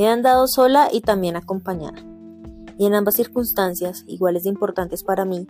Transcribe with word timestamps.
He 0.00 0.06
andado 0.06 0.46
sola 0.46 0.88
y 0.90 1.02
también 1.02 1.36
acompañada. 1.36 2.02
Y 2.78 2.86
en 2.86 2.94
ambas 2.94 3.16
circunstancias, 3.16 4.02
iguales 4.06 4.44
de 4.44 4.48
importantes 4.48 5.04
para 5.04 5.26
mí, 5.26 5.46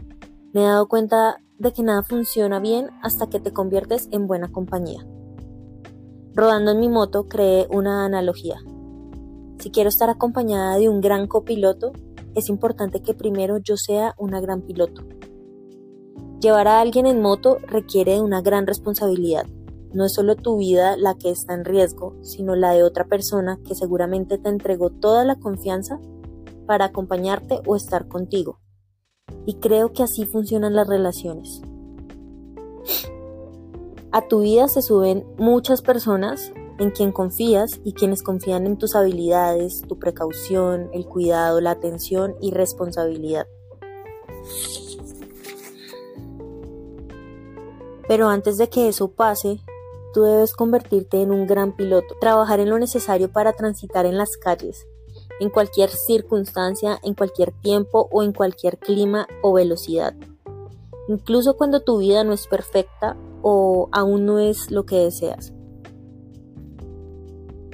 me 0.53 0.62
he 0.62 0.64
dado 0.64 0.88
cuenta 0.88 1.37
de 1.58 1.72
que 1.72 1.84
nada 1.84 2.03
funciona 2.03 2.58
bien 2.58 2.90
hasta 3.00 3.28
que 3.28 3.38
te 3.38 3.52
conviertes 3.52 4.08
en 4.10 4.26
buena 4.26 4.50
compañía. 4.50 5.06
Rodando 6.35 6.72
en 6.72 6.81
mi 6.81 6.88
moto 6.88 7.28
creé 7.28 7.68
una 7.71 8.04
analogía. 8.04 8.56
Si 9.60 9.71
quiero 9.71 9.88
estar 9.88 10.10
acompañada 10.10 10.78
de 10.78 10.88
un 10.88 11.01
gran 11.01 11.28
copiloto, 11.28 11.92
es 12.35 12.48
importante 12.48 13.03
que 13.03 13.14
primero 13.14 13.58
yo 13.58 13.76
sea 13.76 14.17
una 14.19 14.40
gran 14.40 14.62
piloto. 14.62 15.04
Llevar 16.41 16.66
a 16.66 16.80
alguien 16.80 17.06
en 17.06 17.23
moto 17.23 17.59
requiere 17.69 18.14
de 18.14 18.20
una 18.20 18.42
gran 18.42 18.66
responsabilidad. 18.66 19.46
No 19.92 20.04
es 20.04 20.14
solo 20.14 20.36
tu 20.36 20.56
vida 20.56 20.96
la 20.96 21.14
que 21.14 21.30
está 21.30 21.54
en 21.54 21.64
riesgo, 21.64 22.16
sino 22.22 22.54
la 22.54 22.72
de 22.72 22.82
otra 22.82 23.06
persona 23.06 23.58
que 23.66 23.74
seguramente 23.74 24.38
te 24.38 24.48
entregó 24.48 24.90
toda 24.90 25.24
la 25.24 25.36
confianza 25.36 26.00
para 26.66 26.86
acompañarte 26.86 27.60
o 27.66 27.74
estar 27.74 28.06
contigo. 28.06 28.60
Y 29.46 29.54
creo 29.54 29.92
que 29.92 30.04
así 30.04 30.26
funcionan 30.26 30.74
las 30.74 30.86
relaciones. 30.86 31.62
A 34.12 34.26
tu 34.28 34.40
vida 34.40 34.68
se 34.68 34.82
suben 34.82 35.24
muchas 35.38 35.82
personas 35.82 36.52
en 36.78 36.90
quien 36.90 37.12
confías 37.12 37.80
y 37.84 37.92
quienes 37.92 38.22
confían 38.22 38.66
en 38.66 38.78
tus 38.78 38.96
habilidades, 38.96 39.82
tu 39.82 39.98
precaución, 39.98 40.88
el 40.92 41.06
cuidado, 41.06 41.60
la 41.60 41.72
atención 41.72 42.34
y 42.40 42.52
responsabilidad. 42.52 43.46
Pero 48.09 48.28
antes 48.28 48.59
de 48.59 48.68
que 48.68 48.88
eso 48.88 49.12
pase, 49.12 49.60
tú 50.12 50.23
debes 50.23 50.52
convertirte 50.52 51.23
en 51.23 51.30
un 51.30 51.46
gran 51.46 51.74
piloto, 51.77 52.15
trabajar 52.21 52.60
en 52.60 52.71
lo 52.71 52.79
necesario 52.79 53.32
para 53.32 53.52
transitar 53.52 54.07
en 54.07 54.18
las 54.18 54.37
calles, 54.37 54.87
en 55.40 55.51
cualquier 55.51 55.90
circunstancia, 55.90 56.98
en 57.02 57.15
cualquier 57.15 57.52
tiempo 57.52 58.09
o 58.10 58.23
en 58.23 58.32
cualquier 58.32 58.79
clima 58.79 59.26
o 59.43 59.52
velocidad. 59.52 60.15
Incluso 61.09 61.57
cuando 61.57 61.80
tu 61.80 61.99
vida 61.99 62.24
no 62.24 62.32
es 62.32 62.46
perfecta 62.46 63.16
o 63.43 63.88
aún 63.93 64.27
no 64.27 64.39
es 64.39 64.71
lo 64.71 64.84
que 64.84 64.97
deseas. 64.97 65.53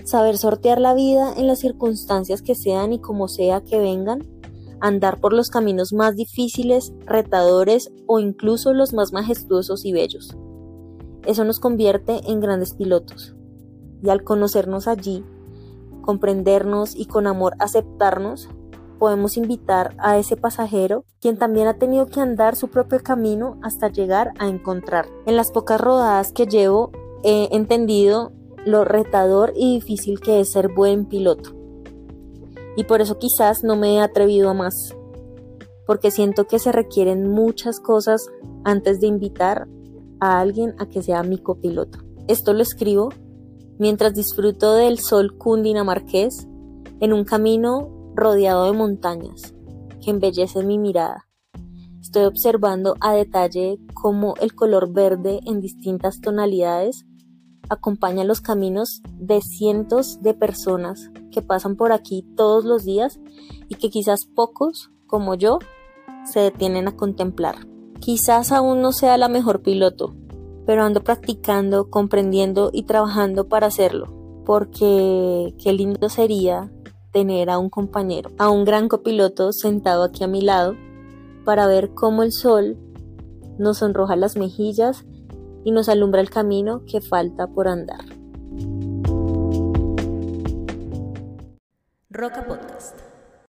Saber 0.05 0.39
sortear 0.39 0.81
la 0.81 0.95
vida 0.95 1.33
en 1.37 1.47
las 1.49 1.59
circunstancias 1.59 2.41
que 2.41 2.55
sean 2.55 2.93
y 2.93 3.01
como 3.01 3.27
sea 3.29 3.63
que 3.63 3.79
vengan 3.79 4.37
andar 4.81 5.21
por 5.21 5.33
los 5.33 5.49
caminos 5.51 5.93
más 5.93 6.17
difíciles, 6.17 6.93
retadores 7.07 7.91
o 8.07 8.21
incluso 8.21 8.73
los 8.73 8.93
más 8.93 9.13
majestuosos 9.13 9.85
y 9.85 9.93
bellos. 9.93 10.37
Eso 11.27 11.45
nos 11.45 11.61
convierte 11.61 12.21
en 12.31 12.41
grandes 12.41 12.75
pilotos. 12.75 13.35
Y 14.03 14.09
al 14.09 14.25
conocernos 14.25 14.89
allí, 14.89 15.25
comprendernos 16.03 16.95
y 16.95 17.07
con 17.07 17.27
amor 17.27 17.55
aceptarnos, 17.59 18.49
podemos 18.99 19.37
invitar 19.37 19.95
a 19.99 20.17
ese 20.17 20.37
pasajero, 20.37 21.05
quien 21.21 21.37
también 21.39 21.67
ha 21.67 21.75
tenido 21.75 22.07
que 22.07 22.21
andar 22.21 22.57
su 22.57 22.69
propio 22.69 23.03
camino 23.03 23.59
hasta 23.63 23.89
llegar 23.89 24.33
a 24.39 24.49
encontrar. 24.49 25.07
En 25.27 25.37
las 25.37 25.51
pocas 25.51 25.81
rodadas 25.81 26.33
que 26.33 26.47
llevo, 26.47 26.93
he 27.23 27.49
entendido 27.55 28.33
lo 28.65 28.85
retador 28.85 29.53
y 29.55 29.75
difícil 29.75 30.21
que 30.21 30.41
es 30.41 30.53
ser 30.53 30.69
buen 30.73 31.07
piloto 31.07 31.57
y 32.77 32.85
por 32.85 33.01
eso 33.01 33.19
quizás 33.19 33.65
no 33.65 33.75
me 33.75 33.95
he 33.95 34.01
atrevido 34.01 34.51
a 34.51 34.55
más, 34.55 34.95
porque 35.87 36.11
siento 36.11 36.47
que 36.47 36.59
se 36.59 36.73
requieren 36.73 37.27
muchas 37.29 37.81
cosas 37.81 38.29
antes 38.65 39.01
de 39.01 39.07
invitar 39.07 39.67
a 40.21 40.41
alguien 40.41 40.75
a 40.79 40.87
que 40.87 41.03
sea 41.03 41.23
mi 41.23 41.39
copiloto. 41.39 41.99
Esto 42.29 42.53
lo 42.53 42.63
escribo 42.63 43.11
mientras 43.79 44.15
disfruto 44.15 44.75
del 44.75 44.99
sol 44.99 45.37
cundinamarqués 45.37 46.49
en 47.01 47.13
un 47.13 47.25
camino 47.25 48.13
rodeado 48.15 48.65
de 48.65 48.77
montañas 48.77 49.55
que 50.03 50.11
embellece 50.11 50.65
mi 50.65 50.79
mirada. 50.79 51.27
Estoy 52.01 52.25
observando 52.25 52.95
a 53.01 53.13
detalle 53.13 53.79
cómo 53.95 54.35
el 54.41 54.55
color 54.55 54.93
verde 54.93 55.41
en 55.45 55.61
distintas 55.61 56.21
tonalidades 56.21 57.05
acompaña 57.69 58.25
los 58.25 58.41
caminos 58.41 59.03
de 59.19 59.41
cientos 59.41 60.23
de 60.23 60.33
personas 60.33 61.11
que 61.31 61.43
pasan 61.43 61.77
por 61.77 61.93
aquí 61.93 62.25
todos 62.37 62.65
los 62.65 62.85
días 62.85 63.19
y 63.69 63.75
que 63.75 63.91
quizás 63.91 64.25
pocos, 64.25 64.91
como 65.07 65.35
yo, 65.35 65.59
se 66.25 66.41
detienen 66.41 66.89
a 66.89 66.97
contemplar. 66.97 67.67
Quizás 68.07 68.53
aún 68.53 68.83
no 68.83 68.93
sea 68.93 69.19
la 69.19 69.27
mejor 69.27 69.63
piloto, 69.63 70.15
pero 70.65 70.85
ando 70.85 71.03
practicando, 71.03 71.91
comprendiendo 71.91 72.71
y 72.73 72.85
trabajando 72.85 73.49
para 73.49 73.67
hacerlo, 73.67 74.43
porque 74.47 75.53
qué 75.61 75.73
lindo 75.73 76.09
sería 76.09 76.71
tener 77.11 77.51
a 77.51 77.59
un 77.59 77.69
compañero, 77.69 78.31
a 78.39 78.49
un 78.49 78.65
gran 78.65 78.87
copiloto 78.87 79.51
sentado 79.53 80.05
aquí 80.05 80.23
a 80.23 80.29
mi 80.29 80.41
lado, 80.41 80.77
para 81.45 81.67
ver 81.67 81.95
cómo 81.95 82.23
el 82.23 82.31
sol 82.31 82.79
nos 83.59 83.79
sonroja 83.79 84.15
las 84.15 84.37
mejillas 84.37 85.05
y 85.65 85.73
nos 85.73 85.89
alumbra 85.89 86.21
el 86.21 86.31
camino 86.31 86.85
que 86.87 87.01
falta 87.01 87.49
por 87.49 87.67
andar. 87.67 88.05
Roca 92.09 92.47
Podcast. 92.47 93.16